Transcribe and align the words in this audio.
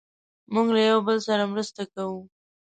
موږ 0.53 0.67
له 0.75 0.81
یو 0.89 0.99
بل 1.07 1.17
سره 1.27 1.43
مرسته 1.53 1.81
کوو. 1.93 2.19